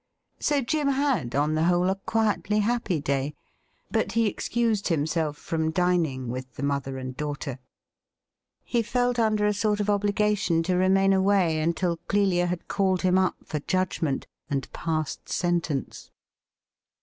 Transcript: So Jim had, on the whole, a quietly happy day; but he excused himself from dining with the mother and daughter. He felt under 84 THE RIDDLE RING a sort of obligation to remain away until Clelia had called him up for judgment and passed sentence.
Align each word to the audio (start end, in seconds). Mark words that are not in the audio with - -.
So 0.39 0.61
Jim 0.61 0.87
had, 0.87 1.35
on 1.35 1.53
the 1.53 1.65
whole, 1.65 1.87
a 1.91 1.95
quietly 1.95 2.61
happy 2.61 2.99
day; 2.99 3.35
but 3.91 4.13
he 4.13 4.25
excused 4.25 4.87
himself 4.87 5.37
from 5.37 5.69
dining 5.69 6.27
with 6.29 6.55
the 6.55 6.63
mother 6.63 6.97
and 6.97 7.15
daughter. 7.15 7.59
He 8.63 8.81
felt 8.81 9.19
under 9.19 9.45
84 9.45 9.45
THE 9.45 9.45
RIDDLE 9.45 9.45
RING 9.45 9.49
a 9.51 9.53
sort 9.53 9.79
of 9.79 9.89
obligation 9.91 10.63
to 10.63 10.75
remain 10.75 11.13
away 11.13 11.59
until 11.61 11.97
Clelia 12.07 12.47
had 12.47 12.67
called 12.67 13.03
him 13.03 13.19
up 13.19 13.35
for 13.45 13.59
judgment 13.59 14.25
and 14.49 14.73
passed 14.73 15.29
sentence. 15.29 16.09